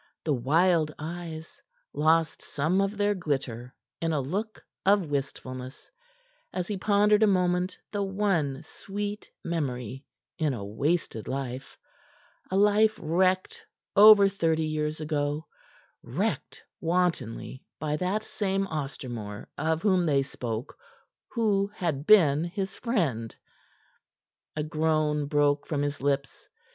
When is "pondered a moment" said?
6.75-7.77